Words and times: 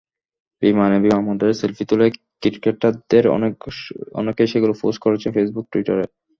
বিমানে, 0.61 0.97
বিমানবন্দরে 1.05 1.53
সেলফি 1.61 1.83
তুলে 1.89 2.05
ক্রিকেটারদের 2.41 3.25
অনেকেই 4.19 4.47
সেগুলো 4.51 4.73
পোস্ট 4.81 4.99
করেছেন 5.05 5.29
ফেসবুক, 5.35 5.65
টুইটারে। 5.71 6.05